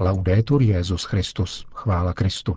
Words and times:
Laudetur 0.00 0.62
Jezus 0.62 1.04
Christus, 1.04 1.66
chvála 1.74 2.12
Kristu. 2.12 2.56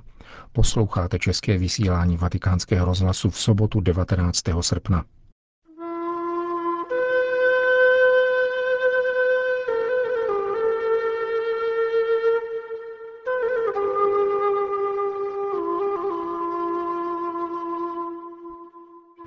Posloucháte 0.51 1.19
české 1.19 1.57
vysílání 1.57 2.17
Vatikánského 2.17 2.85
rozhlasu 2.85 3.29
v 3.29 3.39
sobotu 3.39 3.79
19. 3.79 4.43
srpna. 4.61 5.05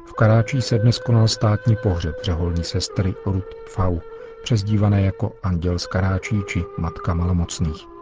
V 0.07 0.13
Karáčí 0.19 0.63
se 0.63 0.79
dnes 0.79 0.99
konal 0.99 1.29
státní 1.29 1.77
pohřeb 1.83 2.15
řeholní 2.23 2.65
sestry 2.65 3.15
Ruth 3.27 3.55
Pfau, 3.65 3.99
přezdívané 4.43 5.03
jako 5.03 5.33
Anděl 5.43 5.79
z 5.79 5.87
Karáčí 5.87 6.43
či 6.47 6.65
Matka 6.79 7.15
malomocných. 7.15 7.94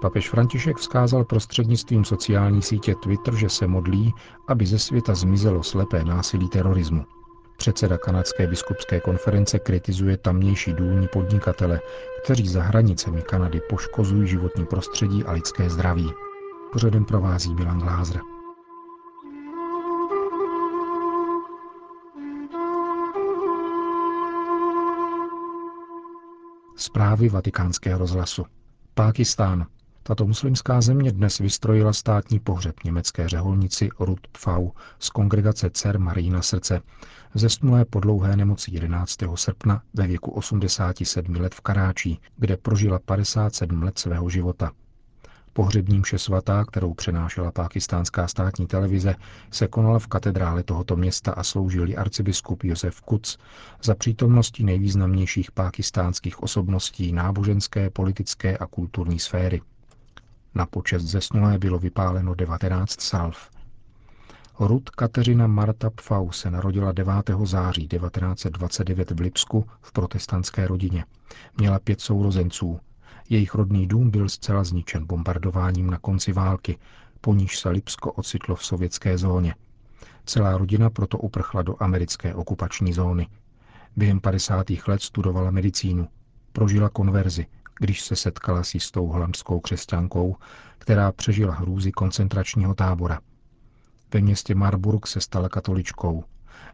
Papež 0.00 0.30
František 0.30 0.76
vzkázal 0.76 1.24
prostřednictvím 1.24 2.04
sociální 2.04 2.62
sítě 2.62 2.94
Twitter, 2.94 3.34
že 3.34 3.48
se 3.48 3.66
modlí, 3.66 4.14
aby 4.48 4.66
ze 4.66 4.78
světa 4.78 5.14
zmizelo 5.14 5.62
slepé 5.62 6.04
násilí 6.04 6.48
terorismu. 6.48 7.04
Předseda 7.56 7.98
kanadské 7.98 8.46
biskupské 8.46 9.00
konference 9.00 9.58
kritizuje 9.58 10.16
tamnější 10.16 10.72
důlní 10.72 11.08
podnikatele, 11.08 11.80
kteří 12.24 12.48
za 12.48 12.62
hranicemi 12.62 13.22
Kanady 13.22 13.60
poškozují 13.60 14.28
životní 14.28 14.66
prostředí 14.66 15.24
a 15.24 15.32
lidské 15.32 15.70
zdraví. 15.70 16.10
Pořadem 16.72 17.04
provází 17.04 17.54
Milan 17.54 17.78
Glázer. 17.78 18.20
Zprávy 26.76 27.28
vatikánského 27.28 27.98
rozhlasu. 27.98 28.44
Pákistán. 28.94 29.66
Tato 30.06 30.26
muslimská 30.26 30.80
země 30.80 31.12
dnes 31.12 31.38
vystrojila 31.38 31.92
státní 31.92 32.38
pohřeb 32.38 32.74
německé 32.84 33.28
řeholnici 33.28 33.88
Ruth 34.00 34.28
Pfau 34.32 34.70
z 34.98 35.10
kongregace 35.10 35.70
Cer 35.70 35.98
Marína 35.98 36.42
srdce, 36.42 36.80
zesnulé 37.34 37.84
po 37.84 38.00
dlouhé 38.00 38.36
nemoci 38.36 38.74
11. 38.74 39.16
srpna 39.34 39.82
ve 39.94 40.06
věku 40.06 40.30
87 40.30 41.36
let 41.36 41.54
v 41.54 41.60
Karáčí, 41.60 42.20
kde 42.36 42.56
prožila 42.56 42.98
57 42.98 43.82
let 43.82 43.98
svého 43.98 44.30
života. 44.30 44.72
Pohřební 45.52 45.98
mše 45.98 46.18
svatá, 46.18 46.64
kterou 46.64 46.94
přenášela 46.94 47.52
pákistánská 47.52 48.28
státní 48.28 48.66
televize, 48.66 49.14
se 49.50 49.68
konala 49.68 49.98
v 49.98 50.06
katedrále 50.06 50.62
tohoto 50.62 50.96
města 50.96 51.32
a 51.32 51.42
sloužil 51.42 51.88
arcibiskup 51.96 52.64
Josef 52.64 53.00
Kuc 53.00 53.38
za 53.82 53.94
přítomnosti 53.94 54.64
nejvýznamnějších 54.64 55.52
pákistánských 55.52 56.42
osobností 56.42 57.12
náboženské, 57.12 57.90
politické 57.90 58.58
a 58.58 58.66
kulturní 58.66 59.18
sféry. 59.18 59.62
Na 60.56 60.66
počest 60.66 61.02
zesnulé 61.02 61.58
bylo 61.58 61.78
vypáleno 61.78 62.34
19 62.34 63.00
salv. 63.00 63.50
Ruth 64.60 64.90
Kateřina 64.90 65.46
Marta 65.46 65.90
Pfau 65.90 66.30
se 66.30 66.50
narodila 66.50 66.92
9. 66.92 67.14
září 67.44 67.88
1929 67.88 69.10
v 69.10 69.20
Lipsku 69.20 69.66
v 69.80 69.92
protestantské 69.92 70.66
rodině. 70.66 71.04
Měla 71.56 71.78
pět 71.78 72.00
sourozenců, 72.00 72.80
jejich 73.28 73.54
rodný 73.54 73.86
dům 73.86 74.10
byl 74.10 74.28
zcela 74.28 74.64
zničen 74.64 75.06
bombardováním 75.06 75.90
na 75.90 75.98
konci 75.98 76.32
války, 76.32 76.78
po 77.20 77.34
níž 77.34 77.58
se 77.58 77.68
Lipsko 77.68 78.12
ocitlo 78.12 78.54
v 78.54 78.64
sovětské 78.64 79.18
zóně. 79.18 79.54
Celá 80.24 80.58
rodina 80.58 80.90
proto 80.90 81.18
uprchla 81.18 81.62
do 81.62 81.82
americké 81.82 82.34
okupační 82.34 82.92
zóny. 82.92 83.28
Během 83.96 84.20
50. 84.20 84.66
let 84.88 85.02
studovala 85.02 85.50
medicínu. 85.50 86.08
Prožila 86.52 86.88
konverzi, 86.88 87.46
když 87.78 88.02
se 88.02 88.16
setkala 88.16 88.64
s 88.64 88.74
jistou 88.74 89.06
holandskou 89.06 89.60
křesťankou, 89.60 90.36
která 90.78 91.12
přežila 91.12 91.54
hrůzy 91.54 91.92
koncentračního 91.92 92.74
tábora. 92.74 93.20
Ve 94.14 94.20
městě 94.20 94.54
Marburg 94.54 95.06
se 95.06 95.20
stala 95.20 95.48
katoličkou. 95.48 96.24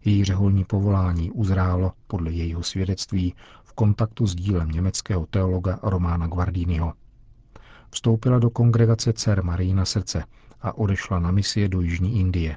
Její 0.05 0.25
řeholní 0.25 0.65
povolání 0.65 1.31
uzrálo, 1.31 1.93
podle 2.07 2.31
jejího 2.31 2.63
svědectví, 2.63 3.35
v 3.65 3.73
kontaktu 3.73 4.27
s 4.27 4.35
dílem 4.35 4.69
německého 4.69 5.27
teologa 5.27 5.79
Romána 5.83 6.27
Guardiniho. 6.27 6.93
Vstoupila 7.91 8.39
do 8.39 8.51
kongregace 8.51 9.13
dcer 9.13 9.45
Marijina 9.45 9.85
srdce 9.85 10.25
a 10.61 10.79
odešla 10.79 11.19
na 11.19 11.31
misie 11.31 11.69
do 11.69 11.81
Jižní 11.81 12.21
Indie. 12.21 12.57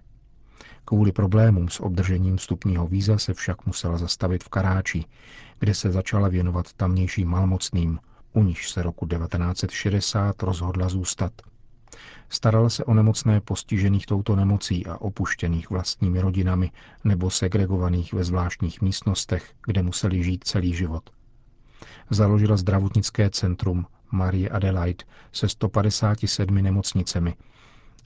Kvůli 0.85 1.11
problémům 1.11 1.69
s 1.69 1.79
obdržením 1.79 2.37
vstupního 2.37 2.87
víza 2.87 3.17
se 3.17 3.33
však 3.33 3.65
musela 3.65 3.97
zastavit 3.97 4.43
v 4.43 4.49
Karáči, 4.49 5.05
kde 5.59 5.73
se 5.73 5.91
začala 5.91 6.27
věnovat 6.27 6.73
tamnějším 6.73 7.29
malmocným, 7.29 7.99
u 8.35 8.43
níž 8.43 8.69
se 8.69 8.83
roku 8.83 9.07
1960 9.07 10.43
rozhodla 10.43 10.89
zůstat. 10.89 11.31
Starala 12.29 12.69
se 12.69 12.83
o 12.83 12.93
nemocné 12.93 13.41
postižených 13.41 14.05
touto 14.05 14.35
nemocí 14.35 14.85
a 14.85 14.97
opuštěných 14.97 15.69
vlastními 15.69 16.21
rodinami 16.21 16.71
nebo 17.03 17.29
segregovaných 17.29 18.13
ve 18.13 18.23
zvláštních 18.23 18.81
místnostech, 18.81 19.53
kde 19.65 19.83
museli 19.83 20.23
žít 20.23 20.43
celý 20.43 20.73
život. 20.73 21.09
Založila 22.09 22.57
zdravotnické 22.57 23.29
centrum 23.29 23.85
Marie 24.11 24.49
Adelaide 24.49 25.03
se 25.31 25.49
157 25.49 26.55
nemocnicemi 26.55 27.35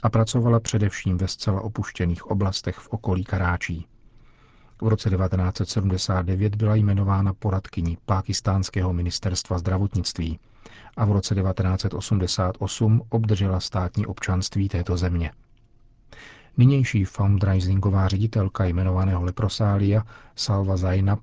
a 0.03 0.09
pracovala 0.09 0.59
především 0.59 1.17
ve 1.17 1.27
zcela 1.27 1.61
opuštěných 1.61 2.25
oblastech 2.25 2.75
v 2.75 2.87
okolí 2.87 3.23
Karáčí. 3.23 3.87
V 4.81 4.87
roce 4.87 5.09
1979 5.09 6.55
byla 6.55 6.75
jmenována 6.75 7.33
poradkyní 7.33 7.97
Pákistánského 8.05 8.93
ministerstva 8.93 9.57
zdravotnictví 9.57 10.39
a 10.97 11.05
v 11.05 11.11
roce 11.11 11.35
1988 11.35 13.01
obdržela 13.09 13.59
státní 13.59 14.05
občanství 14.05 14.69
této 14.69 14.97
země. 14.97 15.31
Nynější 16.57 17.05
fundraisingová 17.05 18.07
ředitelka 18.07 18.65
jmenovaného 18.65 19.23
leprosália 19.23 20.03
Salva 20.35 20.77
Zainab 20.77 21.19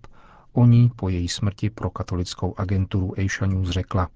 o 0.52 0.66
ní 0.66 0.90
po 0.96 1.08
její 1.08 1.28
smrti 1.28 1.70
pro 1.70 1.90
katolickou 1.90 2.54
agenturu 2.56 3.12
Asia 3.18 3.46
News 3.46 3.68
řekla, 3.70 4.08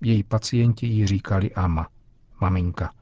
její 0.00 0.22
pacienti 0.22 0.86
ji 0.86 1.06
říkali 1.06 1.54
Ama, 1.54 1.86
maminka. 2.40 2.92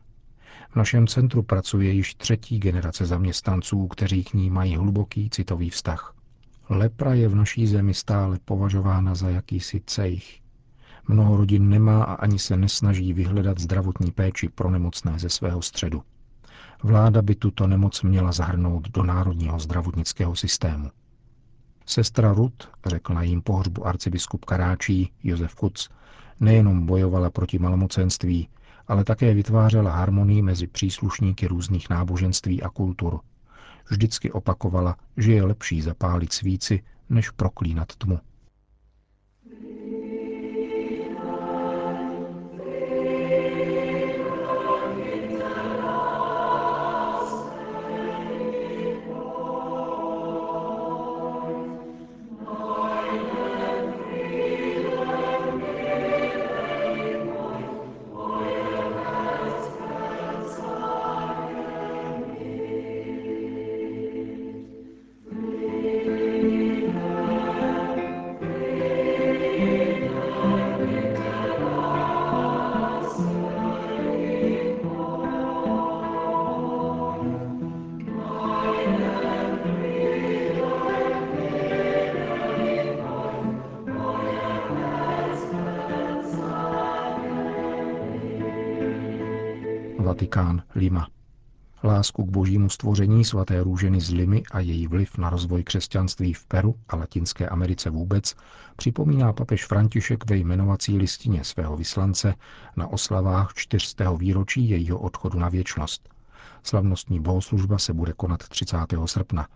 V 0.77 0.79
našem 0.79 1.07
centru 1.07 1.43
pracuje 1.43 1.93
již 1.93 2.15
třetí 2.15 2.59
generace 2.59 3.07
zaměstnanců, 3.07 3.87
kteří 3.87 4.25
k 4.25 4.35
ní 4.35 4.51
mají 4.51 4.77
hluboký 4.77 5.31
citový 5.31 5.71
vztah. 5.71 6.15
Lepra 6.69 7.15
je 7.15 7.29
v 7.29 7.35
naší 7.35 7.67
zemi 7.67 7.95
stále 7.95 8.39
považována 8.45 9.15
za 9.15 9.29
jakýsi 9.29 9.83
cejch. 9.87 10.41
Mnoho 11.09 11.37
rodin 11.37 11.69
nemá 11.69 12.05
a 12.05 12.15
ani 12.15 12.39
se 12.39 12.57
nesnaží 12.57 13.13
vyhledat 13.13 13.59
zdravotní 13.59 14.11
péči 14.11 14.49
pro 14.49 14.71
nemocné 14.71 15.19
ze 15.19 15.29
svého 15.29 15.63
středu. 15.63 16.03
Vláda 16.83 17.23
by 17.23 17.35
tuto 17.35 17.67
nemoc 17.67 18.03
měla 18.03 18.33
zahrnout 18.33 18.89
do 18.89 19.03
národního 19.03 19.59
zdravotnického 19.59 20.37
systému. 20.37 20.91
Sestra 21.87 22.33
Rut, 22.33 22.69
řekl 22.87 23.15
na 23.15 23.23
jím 23.23 23.43
pohřbu 23.43 23.87
arcibiskup 23.87 24.45
Karáčí 24.45 25.13
Josef 25.23 25.55
Kuc, 25.55 25.89
nejenom 26.41 26.87
bojovala 26.87 27.31
proti 27.31 27.59
malomocenství, 27.59 28.49
ale 28.89 29.05
také 29.05 29.35
vytvářela 29.35 29.91
harmonii 29.91 30.43
mezi 30.43 30.67
příslušníky 30.67 31.47
různých 31.47 31.91
náboženství 31.91 32.63
a 32.63 32.69
kultur. 32.69 33.21
Vždycky 33.89 34.33
opakovala, 34.33 34.97
že 35.17 35.33
je 35.33 35.43
lepší 35.43 35.83
zapálit 35.83 36.33
svíci, 36.33 36.83
než 37.09 37.31
proklínat 37.31 37.97
tmu. 37.97 38.19
Vatikán, 90.17 90.63
Lima. 90.75 91.09
Lásku 91.85 92.25
k 92.25 92.31
božímu 92.31 92.69
stvoření 92.69 93.25
svaté 93.25 93.63
růženy 93.63 94.01
z 94.01 94.11
Limy 94.11 94.43
a 94.51 94.61
její 94.61 94.87
vliv 94.87 95.19
na 95.19 95.31
rozvoj 95.31 95.65
křesťanství 95.65 96.33
v 96.33 96.47
Peru 96.47 96.75
a 96.89 96.97
Latinské 96.97 97.49
Americe 97.49 97.91
vůbec 97.91 98.35
připomíná 98.77 99.33
papež 99.33 99.65
František 99.65 100.31
ve 100.31 100.37
jmenovací 100.37 100.99
listině 100.99 101.45
svého 101.45 101.77
vyslance 101.77 102.35
na 102.77 102.89
oslavách 102.89 103.55
400. 103.55 104.13
výročí 104.13 104.71
jejího 104.71 104.99
odchodu 104.99 105.39
na 105.39 105.49
věčnost. 105.49 106.09
Slavnostní 106.63 107.21
bohoslužba 107.21 107.79
se 107.79 107.93
bude 107.93 108.13
konat 108.13 108.49
30. 108.49 108.77
srpna 109.05 109.49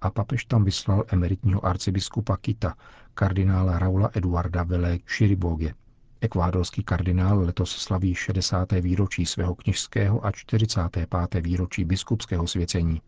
a 0.00 0.10
papež 0.10 0.44
tam 0.44 0.64
vyslal 0.64 1.04
emeritního 1.08 1.66
arcibiskupa 1.66 2.36
Kita, 2.36 2.74
kardinála 3.14 3.78
Raula 3.78 4.10
Eduarda 4.14 4.62
Vele 4.62 4.98
Širiboge. 5.06 5.74
Ekvádorský 6.20 6.82
kardinál 6.82 7.40
letos 7.40 7.70
slaví 7.70 8.14
60. 8.14 8.72
výročí 8.72 9.26
svého 9.26 9.54
kněžského 9.54 10.26
a 10.26 10.32
45. 10.32 11.14
výročí 11.40 11.84
biskupského 11.84 12.46
svěcení. 12.46 13.00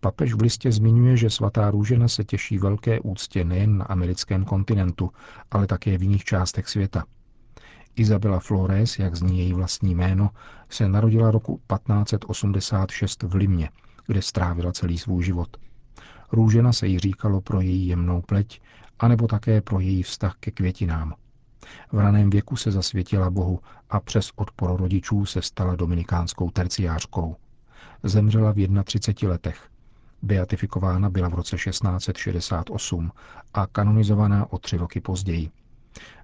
Papež 0.00 0.34
v 0.34 0.40
listě 0.40 0.72
zmiňuje, 0.72 1.16
že 1.16 1.30
svatá 1.30 1.70
růžena 1.70 2.08
se 2.08 2.24
těší 2.24 2.58
velké 2.58 3.00
úctě 3.00 3.44
nejen 3.44 3.78
na 3.78 3.84
americkém 3.84 4.44
kontinentu, 4.44 5.10
ale 5.50 5.66
také 5.66 5.98
v 5.98 6.02
jiných 6.02 6.24
částech 6.24 6.68
světa. 6.68 7.04
Isabela 7.96 8.40
Flores, 8.40 8.98
jak 8.98 9.14
zní 9.14 9.38
její 9.38 9.52
vlastní 9.52 9.94
jméno, 9.94 10.30
se 10.68 10.88
narodila 10.88 11.30
roku 11.30 11.56
1586 11.56 13.22
v 13.22 13.34
Limě, 13.34 13.70
kde 14.06 14.22
strávila 14.22 14.72
celý 14.72 14.98
svůj 14.98 15.24
život. 15.24 15.56
Růžena 16.32 16.72
se 16.72 16.86
jí 16.86 16.98
říkalo 16.98 17.40
pro 17.40 17.60
její 17.60 17.86
jemnou 17.86 18.22
pleť, 18.22 18.60
anebo 18.98 19.26
také 19.26 19.60
pro 19.60 19.80
její 19.80 20.02
vztah 20.02 20.36
ke 20.40 20.50
květinám. 20.50 21.14
V 21.92 21.98
raném 21.98 22.30
věku 22.30 22.56
se 22.56 22.70
zasvětila 22.70 23.30
Bohu 23.30 23.60
a 23.90 24.00
přes 24.00 24.30
odpor 24.36 24.80
rodičů 24.80 25.26
se 25.26 25.42
stala 25.42 25.76
dominikánskou 25.76 26.50
terciářkou. 26.50 27.36
Zemřela 28.02 28.52
v 28.52 28.82
31 28.84 29.32
letech. 29.32 29.68
Beatifikována 30.22 31.10
byla 31.10 31.28
v 31.28 31.34
roce 31.34 31.56
1668 31.56 33.12
a 33.54 33.66
kanonizovaná 33.66 34.52
o 34.52 34.58
tři 34.58 34.76
roky 34.76 35.00
později. 35.00 35.50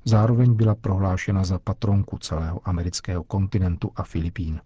Zároveň 0.05 0.55
byla 0.55 0.75
prohlášena 0.75 1.45
za 1.45 1.59
patronku 1.59 2.19
celého 2.19 2.61
amerického 2.69 3.25
kontinentu 3.25 3.93
a 3.97 4.03
Filipín. 4.03 4.61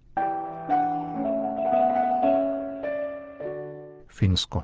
Finsko. 4.06 4.62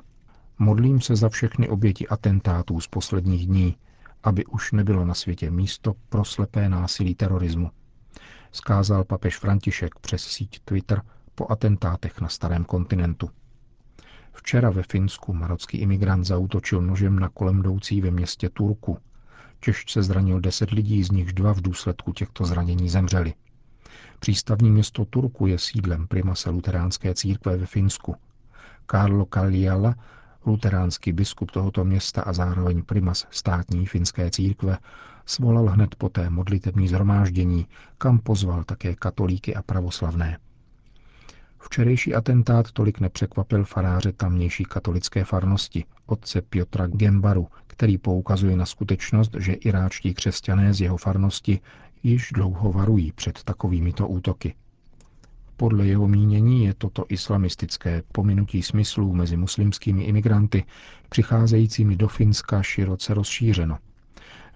Modlím 0.59 1.01
se 1.01 1.15
za 1.15 1.29
všechny 1.29 1.69
oběti 1.69 2.07
atentátů 2.07 2.79
z 2.79 2.87
posledních 2.87 3.47
dní, 3.47 3.77
aby 4.23 4.45
už 4.45 4.71
nebylo 4.71 5.05
na 5.05 5.13
světě 5.13 5.51
místo 5.51 5.93
pro 6.09 6.25
slepé 6.25 6.69
násilí 6.69 7.15
terorismu. 7.15 7.71
Skázal 8.51 9.03
papež 9.03 9.37
František 9.37 9.99
přes 9.99 10.23
síť 10.23 10.59
Twitter 10.65 11.01
po 11.35 11.51
atentátech 11.51 12.21
na 12.21 12.27
starém 12.27 12.65
kontinentu. 12.65 13.29
Včera 14.33 14.69
ve 14.69 14.83
Finsku 14.83 15.33
marocký 15.33 15.77
imigrant 15.77 16.25
zautočil 16.25 16.81
nožem 16.81 17.19
na 17.19 17.29
kolem 17.29 17.59
jdoucí 17.59 18.01
ve 18.01 18.11
městě 18.11 18.49
Turku. 18.49 18.97
Těžce 19.59 20.03
zranil 20.03 20.39
deset 20.39 20.71
lidí, 20.71 21.03
z 21.03 21.11
nichž 21.11 21.33
dva 21.33 21.53
v 21.53 21.61
důsledku 21.61 22.13
těchto 22.13 22.45
zranění 22.45 22.89
zemřeli. 22.89 23.33
Přístavní 24.19 24.71
město 24.71 25.05
Turku 25.05 25.47
je 25.47 25.59
sídlem 25.59 26.07
primase 26.07 26.49
luteránské 26.49 27.13
církve 27.13 27.57
ve 27.57 27.65
Finsku. 27.65 28.15
Carlo 28.91 29.25
Kalliala 29.25 29.95
luteránský 30.45 31.13
biskup 31.13 31.51
tohoto 31.51 31.85
města 31.85 32.21
a 32.21 32.33
zároveň 32.33 32.83
primas 32.83 33.27
státní 33.31 33.85
finské 33.85 34.31
církve, 34.31 34.77
svolal 35.25 35.65
hned 35.65 35.95
poté 35.95 36.29
modlitební 36.29 36.87
zhromáždění, 36.87 37.67
kam 37.97 38.19
pozval 38.19 38.63
také 38.63 38.95
katolíky 38.95 39.55
a 39.55 39.61
pravoslavné. 39.61 40.37
Včerejší 41.59 42.15
atentát 42.15 42.71
tolik 42.71 42.99
nepřekvapil 42.99 43.65
faráře 43.65 44.11
tamnější 44.11 44.63
katolické 44.63 45.23
farnosti, 45.23 45.85
otce 46.05 46.41
Piotra 46.41 46.87
Gembaru, 46.87 47.47
který 47.67 47.97
poukazuje 47.97 48.55
na 48.55 48.65
skutečnost, 48.65 49.31
že 49.39 49.53
iráčtí 49.53 50.13
křesťané 50.13 50.73
z 50.73 50.81
jeho 50.81 50.97
farnosti 50.97 51.59
již 52.03 52.29
dlouho 52.33 52.71
varují 52.71 53.11
před 53.11 53.43
takovýmito 53.43 54.07
útoky. 54.07 54.55
Podle 55.59 55.85
jeho 55.85 56.07
mínění 56.07 56.65
je 56.65 56.73
toto 56.73 57.05
islamistické 57.09 58.03
pominutí 58.11 58.61
smyslů 58.61 59.13
mezi 59.13 59.37
muslimskými 59.37 60.03
imigranty 60.03 60.63
přicházejícími 61.09 61.95
do 61.95 62.07
Finska 62.07 62.63
široce 62.63 63.13
rozšířeno. 63.13 63.77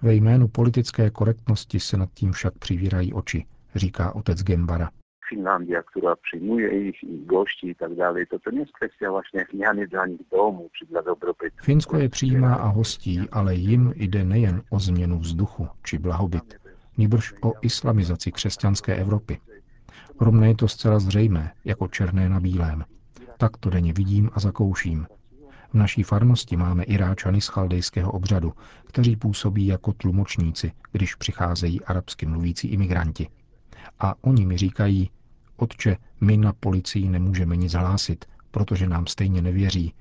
Ve 0.02 0.14
jménu 0.14 0.48
politické 0.48 1.10
korektnosti 1.10 1.80
se 1.80 1.96
nad 1.96 2.08
tím 2.14 2.32
však 2.32 2.58
přivírají 2.58 3.12
oči, 3.12 3.46
říká 3.74 4.14
otec 4.14 4.42
Gembara. 4.42 4.90
Finlandia, 5.28 5.82
která 5.82 6.14
přijmuje 6.16 6.84
jich 6.84 7.02
i 7.02 7.24
gości 7.26 7.66
i 7.68 7.74
tak 7.74 7.92
dále, 7.94 8.26
to, 8.26 8.38
to 8.38 8.50
nie 8.50 8.60
jest 8.60 8.72
kwestia 8.72 9.10
właśnie 9.10 9.44
zmiany 9.50 9.86
dla 9.86 10.06
nich 10.06 10.20
domu 10.32 10.70
či 10.72 10.86
dla 10.86 11.00
dobrobytu. 11.00 11.56
Finsko 11.62 11.96
je 11.96 12.08
přijímá 12.08 12.54
a 12.54 12.68
hostí, 12.68 13.20
ale 13.32 13.54
jim 13.54 13.92
jde 13.96 14.24
nejen 14.24 14.62
o 14.70 14.78
změnu 14.78 15.18
vzduchu 15.18 15.68
či 15.84 15.98
blahobyt, 15.98 16.54
nýbrž 16.98 17.34
o 17.42 17.52
islamizaci 17.62 18.32
křesťanské 18.32 18.96
Evropy. 18.96 19.40
Pro 20.18 20.32
mne 20.32 20.48
je 20.48 20.54
to 20.54 20.68
zcela 20.68 20.98
zřejmé, 20.98 21.52
jako 21.64 21.88
černé 21.88 22.28
na 22.28 22.40
bílém. 22.40 22.84
Tak 23.38 23.56
to 23.56 23.70
denně 23.70 23.92
vidím 23.92 24.30
a 24.32 24.40
zakouším. 24.40 25.06
V 25.70 25.74
naší 25.74 26.02
farnosti 26.02 26.56
máme 26.56 26.84
Iráčany 26.84 27.40
z 27.40 27.46
chaldejského 27.46 28.12
obřadu, 28.12 28.52
kteří 28.86 29.16
působí 29.16 29.66
jako 29.66 29.92
tlumočníci, 29.92 30.72
když 30.92 31.14
přicházejí 31.14 31.80
arabsky 31.80 32.26
mluvící 32.26 32.68
imigranti. 32.68 33.28
A 34.00 34.14
oni 34.20 34.46
mi 34.46 34.56
říkají, 34.56 35.10
otče, 35.56 35.96
my 36.20 36.36
na 36.36 36.52
policii 36.52 37.08
nemůžeme 37.08 37.56
nic 37.56 37.72
hlásit, 37.72 38.24
protože 38.50 38.88
nám 38.88 39.06
stejně 39.06 39.42
nevěří, 39.42 39.94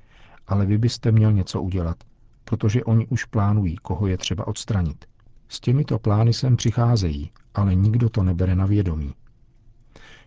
ale 0.48 0.66
vy 0.66 0.78
byste 0.78 1.12
měl 1.12 1.34
něco 1.34 1.62
udělat, 1.62 1.98
protože 2.46 2.84
oni 2.84 3.08
už 3.08 3.26
plánují, 3.26 3.76
koho 3.76 4.08
je 4.08 4.18
třeba 4.18 4.48
odstranit. 4.48 5.06
S 5.50 5.60
těmito 5.60 6.00
plány 6.00 6.34
sem 6.34 6.58
přicházejí, 6.58 7.32
ale 7.54 7.76
nikdo 7.76 8.10
to 8.10 8.24
nebere 8.24 8.56
na 8.56 8.66
vědomí. 8.66 9.14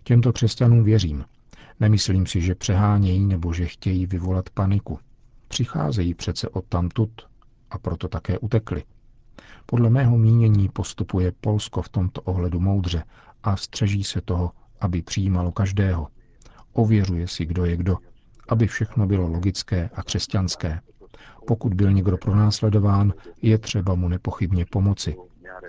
Těmto 0.08 0.32
křesťanům 0.32 0.84
věřím. 0.84 1.24
Nemyslím 1.80 2.26
si, 2.26 2.40
že 2.40 2.54
přehánějí 2.54 3.26
nebo 3.26 3.52
že 3.52 3.66
chtějí 3.66 4.06
vyvolat 4.06 4.50
paniku. 4.50 4.98
Přicházejí 5.48 6.14
přece 6.14 6.48
od 6.48 6.64
tamtud 6.68 7.10
a 7.70 7.78
proto 7.78 8.08
také 8.08 8.38
utekli. 8.38 8.84
Podle 9.66 9.90
mého 9.90 10.18
mínění 10.18 10.68
postupuje 10.68 11.32
Polsko 11.40 11.82
v 11.82 11.88
tomto 11.88 12.22
ohledu 12.22 12.60
moudře 12.60 13.02
a 13.42 13.56
střeží 13.56 14.04
se 14.04 14.20
toho, 14.20 14.52
aby 14.80 15.02
přijímalo 15.02 15.52
každého. 15.52 16.08
Ověřuje 16.72 17.28
si, 17.28 17.46
kdo 17.46 17.64
je 17.64 17.76
kdo, 17.76 17.96
aby 18.48 18.66
všechno 18.66 19.06
bylo 19.06 19.28
logické 19.28 19.90
a 19.94 20.02
křesťanské. 20.02 20.80
Pokud 21.46 21.74
byl 21.74 21.92
někdo 21.92 22.16
pronásledován, 22.16 23.12
je 23.42 23.58
třeba 23.58 23.94
mu 23.94 24.08
nepochybně 24.08 24.66
pomoci, 24.70 25.16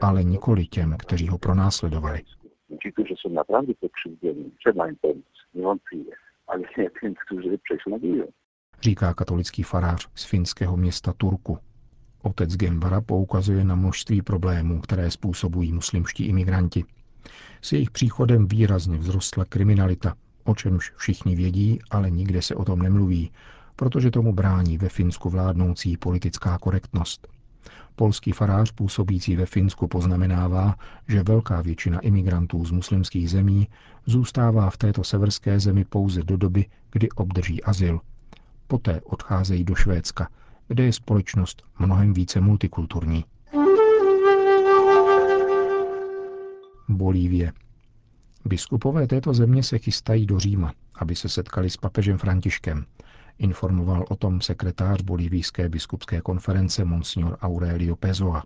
ale 0.01 0.23
nikoli 0.23 0.65
těm, 0.65 0.95
kteří 0.99 1.27
ho 1.27 1.37
pronásledovali. 1.37 2.23
Ci, 2.83 2.93
którzy 2.93 3.15
są 3.21 3.29
naprawdę 3.29 3.73
pokrzywdzeni, 3.73 4.51
trzeba 4.59 4.89
im 4.89 4.95
pomóc, 4.95 5.25
niewątpliwie, 5.53 6.11
ale 6.47 6.63
nie 6.77 6.89
tym, 6.89 7.15
którzy 7.15 7.57
prześladują. 7.57 8.27
Říká 8.81 9.13
katolický 9.13 9.63
farář 9.63 10.09
z 10.15 10.25
finského 10.25 10.77
města 10.77 11.13
Turku. 11.13 11.57
Otec 12.23 12.55
Gembara 12.55 13.01
poukazuje 13.01 13.63
na 13.63 13.75
množství 13.75 14.21
problémů, 14.21 14.81
které 14.81 15.11
způsobují 15.11 15.73
muslimští 15.73 16.27
imigranti. 16.27 16.83
S 17.61 17.71
jejich 17.71 17.91
příchodem 17.91 18.47
výrazně 18.47 18.97
vzrostla 18.97 19.45
kriminalita, 19.45 20.15
o 20.43 20.55
čemž 20.55 20.91
všichni 20.91 21.35
vědí, 21.35 21.79
ale 21.91 22.11
nikde 22.11 22.41
se 22.41 22.55
o 22.55 22.65
tom 22.65 22.79
nemluví, 22.79 23.31
protože 23.75 24.11
tomu 24.11 24.33
brání 24.33 24.77
ve 24.77 24.89
Finsku 24.89 25.29
vládnoucí 25.29 25.97
politická 25.97 26.57
korektnost. 26.57 27.27
Polský 27.99 28.31
farář 28.31 28.71
působící 28.71 29.35
ve 29.35 29.45
Finsku 29.45 29.87
poznamenává, 29.87 30.75
že 31.07 31.23
velká 31.23 31.61
většina 31.61 31.99
imigrantů 31.99 32.65
z 32.65 32.71
muslimských 32.71 33.29
zemí 33.29 33.67
zůstává 34.05 34.69
v 34.69 34.77
této 34.77 35.03
severské 35.03 35.59
zemi 35.59 35.85
pouze 35.85 36.23
do 36.23 36.37
doby, 36.37 36.65
kdy 36.91 37.09
obdrží 37.09 37.63
azyl. 37.63 37.99
Poté 38.67 39.01
odcházejí 39.01 39.63
do 39.63 39.75
Švédska, 39.75 40.29
kde 40.67 40.83
je 40.83 40.93
společnost 40.93 41.63
mnohem 41.79 42.13
více 42.13 42.41
multikulturní. 42.41 43.25
Bolívie. 46.89 47.53
Biskupové 48.45 49.07
této 49.07 49.33
země 49.33 49.63
se 49.63 49.77
chystají 49.77 50.25
do 50.25 50.39
Říma, 50.39 50.73
aby 50.95 51.15
se 51.15 51.29
setkali 51.29 51.69
s 51.69 51.77
papežem 51.77 52.17
Františkem, 52.17 52.85
informoval 53.39 54.05
o 54.09 54.15
tom 54.15 54.41
sekretář 54.41 55.01
Bolívijské 55.01 55.69
biskupské 55.69 56.21
konference 56.21 56.85
Monsignor 56.85 57.37
Aurelio 57.41 57.95
Pezoa. 57.95 58.43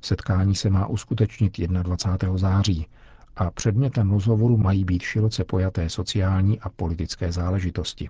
Setkání 0.00 0.54
se 0.54 0.70
má 0.70 0.86
uskutečnit 0.86 1.58
21. 1.58 2.36
září 2.38 2.86
a 3.36 3.50
předmětem 3.50 4.10
rozhovoru 4.10 4.56
mají 4.56 4.84
být 4.84 5.02
široce 5.02 5.44
pojaté 5.44 5.88
sociální 5.90 6.60
a 6.60 6.68
politické 6.68 7.32
záležitosti. 7.32 8.08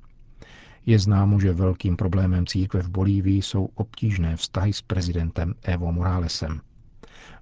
Je 0.87 0.99
známo, 0.99 1.41
že 1.41 1.53
velkým 1.53 1.97
problémem 1.97 2.47
církve 2.47 2.83
v 2.83 2.89
Bolívii 2.89 3.43
jsou 3.43 3.69
obtížné 3.75 4.37
vztahy 4.37 4.73
s 4.73 4.83
prezidentem 4.83 5.55
Evo 5.63 5.93
Moralesem. 5.93 6.61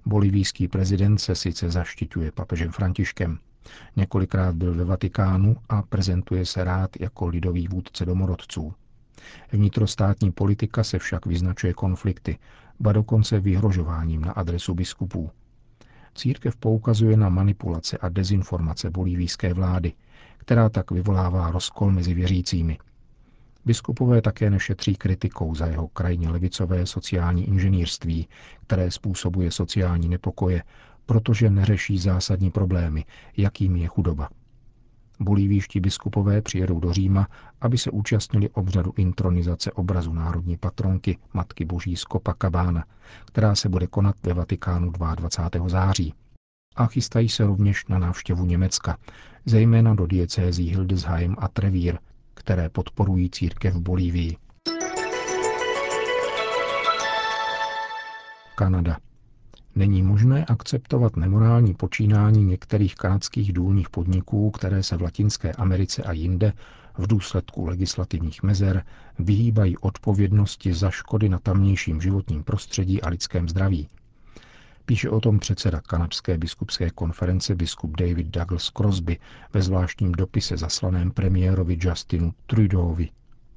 Bolivijský 0.05 0.67
prezident 0.67 1.17
se 1.17 1.35
sice 1.35 1.71
zaštiťuje 1.71 2.31
papežem 2.31 2.71
Františkem, 2.71 3.39
Několikrát 3.95 4.55
byl 4.55 4.73
ve 4.73 4.83
Vatikánu 4.83 5.55
a 5.69 5.81
prezentuje 5.81 6.45
se 6.45 6.63
rád 6.63 6.89
jako 6.99 7.27
lidový 7.27 7.67
vůdce 7.67 8.05
domorodců. 8.05 8.73
Vnitrostátní 9.51 10.31
politika 10.31 10.83
se 10.83 10.99
však 10.99 11.25
vyznačuje 11.25 11.73
konflikty, 11.73 12.39
ba 12.79 12.93
dokonce 12.93 13.39
vyhrožováním 13.39 14.21
na 14.21 14.31
adresu 14.31 14.73
biskupů. 14.73 15.29
Církev 16.15 16.55
poukazuje 16.55 17.17
na 17.17 17.29
manipulace 17.29 17.97
a 17.97 18.09
dezinformace 18.09 18.89
bolívijské 18.89 19.53
vlády, 19.53 19.93
která 20.37 20.69
tak 20.69 20.91
vyvolává 20.91 21.51
rozkol 21.51 21.91
mezi 21.91 22.13
věřícími. 22.13 22.77
Biskupové 23.65 24.21
také 24.21 24.49
nešetří 24.49 24.95
kritikou 24.95 25.55
za 25.55 25.65
jeho 25.65 25.87
krajně 25.87 26.29
levicové 26.29 26.85
sociální 26.85 27.47
inženýrství, 27.47 28.27
které 28.67 28.91
způsobuje 28.91 29.51
sociální 29.51 30.09
nepokoje, 30.09 30.63
protože 31.09 31.49
neřeší 31.49 31.97
zásadní 31.97 32.51
problémy, 32.51 33.05
jakým 33.37 33.75
je 33.75 33.87
chudoba. 33.87 34.29
Bolívijští 35.19 35.79
biskupové 35.79 36.41
přijedou 36.41 36.79
do 36.79 36.93
Říma, 36.93 37.27
aby 37.61 37.77
se 37.77 37.91
účastnili 37.91 38.49
obřadu 38.49 38.93
intronizace 38.97 39.71
obrazu 39.71 40.13
národní 40.13 40.57
patronky 40.57 41.17
Matky 41.33 41.65
Boží 41.65 41.95
z 41.95 42.01
Copacabana, 42.01 42.85
která 43.25 43.55
se 43.55 43.69
bude 43.69 43.87
konat 43.87 44.15
ve 44.23 44.33
Vatikánu 44.33 44.91
22. 44.91 45.69
září. 45.69 46.13
A 46.75 46.85
chystají 46.85 47.29
se 47.29 47.45
rovněž 47.45 47.87
na 47.87 47.99
návštěvu 47.99 48.45
Německa, 48.45 48.97
zejména 49.45 49.95
do 49.95 50.07
diecézí 50.07 50.69
Hildesheim 50.69 51.35
a 51.39 51.47
Trevír, 51.47 51.97
které 52.33 52.69
podporují 52.69 53.29
církev 53.29 53.75
v 53.75 53.81
Bolívii. 53.81 54.37
Kanada. 58.55 59.08
Není 59.75 60.03
možné 60.03 60.45
akceptovat 60.45 61.15
nemorální 61.15 61.73
počínání 61.73 62.43
některých 62.45 62.95
kanadských 62.95 63.53
důlních 63.53 63.89
podniků, 63.89 64.51
které 64.51 64.83
se 64.83 64.97
v 64.97 65.01
Latinské 65.01 65.51
Americe 65.51 66.03
a 66.03 66.11
jinde 66.11 66.53
v 66.97 67.07
důsledku 67.07 67.65
legislativních 67.65 68.43
mezer 68.43 68.85
vyhýbají 69.19 69.77
odpovědnosti 69.77 70.73
za 70.73 70.89
škody 70.89 71.29
na 71.29 71.39
tamnějším 71.39 72.01
životním 72.01 72.43
prostředí 72.43 73.01
a 73.01 73.09
lidském 73.09 73.49
zdraví. 73.49 73.87
Píše 74.85 75.09
o 75.09 75.19
tom 75.19 75.39
předseda 75.39 75.81
Kanadské 75.81 76.37
biskupské 76.37 76.89
konference 76.89 77.55
biskup 77.55 77.97
David 77.97 78.27
Douglas 78.27 78.69
Crosby 78.69 79.17
ve 79.53 79.61
zvláštním 79.61 80.11
dopise 80.11 80.57
zaslaném 80.57 81.11
premiérovi 81.11 81.77
Justinu 81.81 82.33
Trudeauovi. 82.45 83.09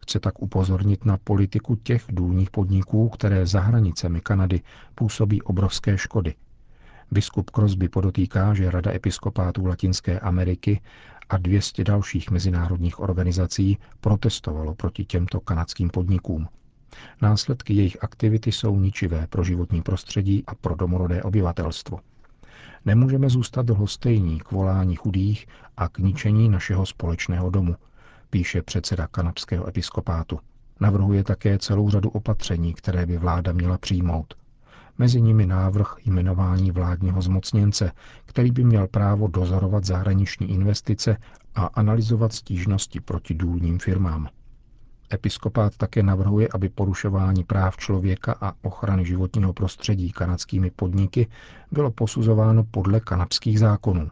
Chce 0.02 0.20
tak 0.20 0.42
upozornit 0.42 1.04
na 1.04 1.16
politiku 1.24 1.76
těch 1.76 2.04
důlních 2.08 2.50
podniků, 2.50 3.08
které 3.08 3.46
za 3.46 3.60
hranicemi 3.60 4.20
Kanady 4.20 4.60
působí 4.94 5.42
obrovské 5.42 5.98
škody. 5.98 6.34
Biskup 7.10 7.50
Crosby 7.50 7.88
podotýká, 7.88 8.54
že 8.54 8.70
Rada 8.70 8.92
episkopátů 8.92 9.66
Latinské 9.66 10.20
Ameriky 10.20 10.80
a 11.28 11.36
200 11.36 11.84
dalších 11.84 12.30
mezinárodních 12.30 13.00
organizací 13.00 13.78
protestovalo 14.00 14.74
proti 14.74 15.04
těmto 15.04 15.40
kanadským 15.40 15.90
podnikům. 15.90 16.48
Následky 17.22 17.74
jejich 17.74 18.04
aktivity 18.04 18.52
jsou 18.52 18.80
ničivé 18.80 19.26
pro 19.26 19.44
životní 19.44 19.82
prostředí 19.82 20.44
a 20.46 20.54
pro 20.54 20.74
domorodé 20.74 21.22
obyvatelstvo. 21.22 22.00
Nemůžeme 22.84 23.28
zůstat 23.30 23.70
lhostejní 23.70 24.40
k 24.40 24.50
volání 24.50 24.96
chudých 24.96 25.46
a 25.76 25.88
k 25.88 25.98
ničení 25.98 26.48
našeho 26.48 26.86
společného 26.86 27.50
domu, 27.50 27.76
píše 28.32 28.62
předseda 28.62 29.06
kanadského 29.06 29.68
episkopátu. 29.68 30.38
Navrhuje 30.80 31.24
také 31.24 31.58
celou 31.58 31.90
řadu 31.90 32.10
opatření, 32.10 32.74
které 32.74 33.06
by 33.06 33.18
vláda 33.18 33.52
měla 33.52 33.78
přijmout. 33.78 34.34
Mezi 34.98 35.20
nimi 35.20 35.46
návrh 35.46 35.96
jmenování 36.04 36.70
vládního 36.70 37.22
zmocněnce, 37.22 37.92
který 38.26 38.50
by 38.50 38.64
měl 38.64 38.86
právo 38.88 39.28
dozorovat 39.28 39.84
zahraniční 39.84 40.50
investice 40.50 41.16
a 41.54 41.66
analyzovat 41.66 42.32
stížnosti 42.32 43.00
proti 43.00 43.34
důlním 43.34 43.78
firmám. 43.78 44.28
Episkopát 45.12 45.76
také 45.76 46.02
navrhuje, 46.02 46.48
aby 46.54 46.68
porušování 46.68 47.44
práv 47.44 47.76
člověka 47.76 48.36
a 48.40 48.52
ochrany 48.62 49.04
životního 49.04 49.52
prostředí 49.52 50.12
kanadskými 50.12 50.70
podniky 50.70 51.26
bylo 51.72 51.90
posuzováno 51.90 52.64
podle 52.64 53.00
kanadských 53.00 53.58
zákonů. 53.58 54.10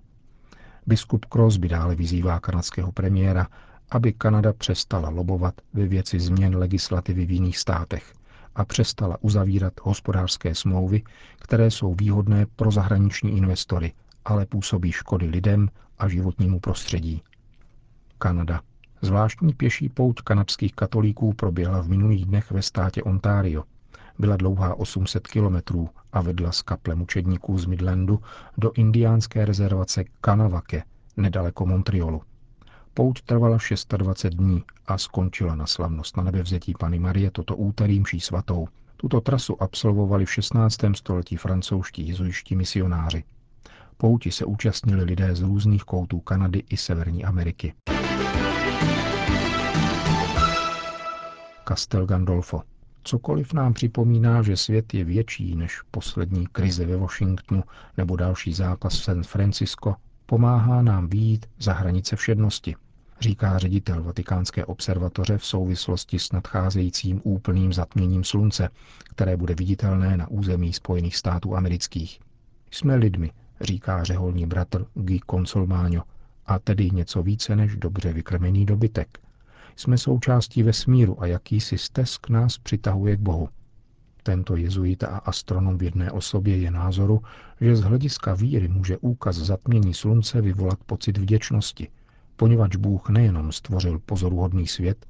Biskup 0.86 1.26
Crosby 1.32 1.68
dále 1.68 1.94
vyzývá 1.94 2.40
kanadského 2.40 2.92
premiéra, 2.92 3.46
aby 3.90 4.12
Kanada 4.12 4.52
přestala 4.52 5.08
lobovat 5.08 5.54
ve 5.74 5.86
věci 5.86 6.20
změn 6.20 6.56
legislativy 6.56 7.26
v 7.26 7.30
jiných 7.30 7.58
státech 7.58 8.12
a 8.54 8.64
přestala 8.64 9.16
uzavírat 9.20 9.72
hospodářské 9.82 10.54
smlouvy, 10.54 11.02
které 11.38 11.70
jsou 11.70 11.94
výhodné 11.94 12.46
pro 12.56 12.70
zahraniční 12.70 13.36
investory, 13.36 13.92
ale 14.24 14.46
působí 14.46 14.92
škody 14.92 15.26
lidem 15.26 15.68
a 15.98 16.08
životnímu 16.08 16.60
prostředí. 16.60 17.22
Kanada. 18.18 18.60
Zvláštní 19.02 19.54
pěší 19.54 19.88
pouť 19.88 20.20
kanadských 20.24 20.74
katolíků 20.74 21.32
proběhla 21.32 21.80
v 21.82 21.88
minulých 21.88 22.26
dnech 22.26 22.50
ve 22.50 22.62
státě 22.62 23.02
Ontario. 23.02 23.64
Byla 24.18 24.36
dlouhá 24.36 24.74
800 24.74 25.26
kilometrů 25.26 25.88
a 26.12 26.22
vedla 26.22 26.52
z 26.52 26.62
kaple 26.62 26.94
mučedníků 26.94 27.58
z 27.58 27.66
Midlandu 27.66 28.20
do 28.58 28.72
indiánské 28.72 29.44
rezervace 29.44 30.04
Kanavake, 30.20 30.82
nedaleko 31.16 31.66
Montrealu. 31.66 32.22
Pouť 33.00 33.22
trvala 33.22 33.56
26 33.56 34.28
dní 34.28 34.64
a 34.86 34.98
skončila 34.98 35.54
na 35.54 35.66
slavnost 35.66 36.16
na 36.16 36.22
nebevzetí 36.22 36.74
Pany 36.78 36.98
Marie 36.98 37.30
toto 37.30 37.56
úterý 37.56 38.00
mší 38.00 38.20
svatou. 38.20 38.68
Tuto 38.96 39.20
trasu 39.20 39.62
absolvovali 39.62 40.24
v 40.24 40.32
16. 40.32 40.76
století 40.94 41.36
francouzští 41.36 42.08
jezuiští 42.08 42.56
misionáři. 42.56 43.24
Pouti 43.96 44.30
se 44.30 44.44
účastnili 44.44 45.04
lidé 45.04 45.34
z 45.34 45.42
různých 45.42 45.84
koutů 45.84 46.20
Kanady 46.20 46.62
i 46.70 46.76
Severní 46.76 47.24
Ameriky. 47.24 47.74
Castel 51.68 52.06
Gandolfo. 52.06 52.62
Cokoliv 53.02 53.52
nám 53.52 53.74
připomíná, 53.74 54.42
že 54.42 54.56
svět 54.56 54.94
je 54.94 55.04
větší 55.04 55.56
než 55.56 55.80
poslední 55.90 56.46
krize 56.46 56.86
ve 56.86 56.96
Washingtonu 56.96 57.64
nebo 57.96 58.16
další 58.16 58.52
zápas 58.52 58.94
v 58.94 59.04
San 59.04 59.22
Francisco, 59.22 59.94
pomáhá 60.26 60.82
nám 60.82 61.08
výjít 61.08 61.46
za 61.58 61.72
hranice 61.72 62.16
všednosti, 62.16 62.76
říká 63.20 63.58
ředitel 63.58 64.02
Vatikánské 64.02 64.64
observatoře 64.64 65.38
v 65.38 65.44
souvislosti 65.44 66.18
s 66.18 66.32
nadcházejícím 66.32 67.20
úplným 67.24 67.72
zatměním 67.72 68.24
slunce, 68.24 68.68
které 69.10 69.36
bude 69.36 69.54
viditelné 69.54 70.16
na 70.16 70.28
území 70.28 70.72
Spojených 70.72 71.16
států 71.16 71.56
amerických. 71.56 72.20
Jsme 72.70 72.94
lidmi, 72.94 73.32
říká 73.60 74.04
řeholní 74.04 74.46
bratr 74.46 74.86
Guy 74.94 75.20
Consolmáňo, 75.30 76.02
a 76.46 76.58
tedy 76.58 76.90
něco 76.90 77.22
více 77.22 77.56
než 77.56 77.76
dobře 77.76 78.12
vykrmený 78.12 78.66
dobytek. 78.66 79.18
Jsme 79.76 79.98
součástí 79.98 80.62
vesmíru 80.62 81.22
a 81.22 81.26
jakýsi 81.26 81.78
stesk 81.78 82.28
nás 82.28 82.58
přitahuje 82.58 83.16
k 83.16 83.20
Bohu. 83.20 83.48
Tento 84.22 84.56
jezuita 84.56 85.06
a 85.06 85.18
astronom 85.18 85.78
v 85.78 85.82
jedné 85.82 86.12
osobě 86.12 86.56
je 86.56 86.70
názoru, 86.70 87.22
že 87.60 87.76
z 87.76 87.80
hlediska 87.80 88.34
víry 88.34 88.68
může 88.68 88.98
úkaz 88.98 89.36
zatmění 89.36 89.94
slunce 89.94 90.40
vyvolat 90.40 90.78
pocit 90.86 91.18
vděčnosti, 91.18 91.88
poněvadž 92.40 92.76
Bůh 92.76 93.08
nejenom 93.08 93.52
stvořil 93.52 93.98
pozoruhodný 94.06 94.66
svět, 94.66 95.06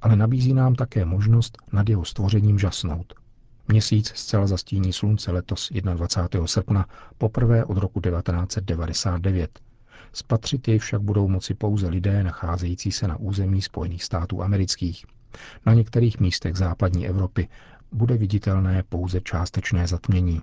ale 0.00 0.16
nabízí 0.16 0.54
nám 0.54 0.74
také 0.74 1.04
možnost 1.04 1.58
nad 1.72 1.88
jeho 1.88 2.04
stvořením 2.04 2.58
žasnout. 2.58 3.14
Měsíc 3.68 4.12
zcela 4.14 4.46
zastíní 4.46 4.92
slunce 4.92 5.32
letos 5.32 5.70
21. 5.94 6.46
srpna 6.46 6.86
poprvé 7.18 7.64
od 7.64 7.78
roku 7.78 8.00
1999. 8.00 9.60
Spatřit 10.12 10.68
jej 10.68 10.78
však 10.78 11.02
budou 11.02 11.28
moci 11.28 11.54
pouze 11.54 11.88
lidé 11.88 12.24
nacházející 12.24 12.92
se 12.92 13.08
na 13.08 13.16
území 13.16 13.62
Spojených 13.62 14.04
států 14.04 14.42
amerických. 14.42 15.06
Na 15.66 15.74
některých 15.74 16.20
místech 16.20 16.56
západní 16.56 17.08
Evropy 17.08 17.48
bude 17.92 18.16
viditelné 18.16 18.82
pouze 18.88 19.20
částečné 19.20 19.86
zatmění. 19.86 20.42